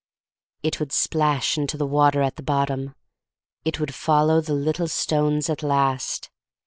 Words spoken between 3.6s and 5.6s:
it would follow the little stones